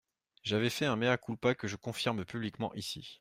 J’avais 0.41 0.71
fait 0.71 0.87
un 0.87 0.95
mea 0.95 1.15
culpa 1.19 1.53
que 1.53 1.67
je 1.67 1.75
confirme 1.75 2.25
publiquement 2.25 2.73
ici. 2.73 3.07